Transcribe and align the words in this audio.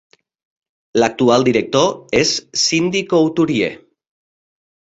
L'actual 1.03 1.45
director 1.49 1.93
és 2.21 2.33
Cindy 2.65 3.05
Couturier. 3.15 3.69